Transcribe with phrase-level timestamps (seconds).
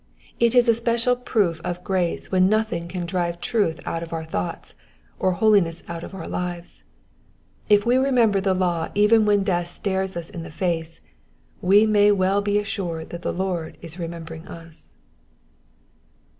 [0.39, 4.23] It is a special proof of grace when nothing can drive truth out of our
[4.25, 4.73] thoughts,
[5.19, 6.83] or holiness out of our lives.
[7.69, 11.01] If we remember the law even when death stares us in the face,
[11.61, 14.91] we may be well assured that the Lord is remembering us.